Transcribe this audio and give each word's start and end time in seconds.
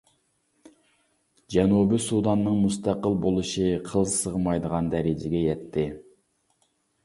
جەنۇبىي 1.55 2.01
سۇداننىڭ 2.07 2.57
مۇستەقىل 2.63 3.19
بولۇشى 3.27 3.69
قىل 3.93 4.11
سىغمايدىغان 4.17 4.93
دەرىجىگە 4.99 5.47
يەتتى. 5.47 5.89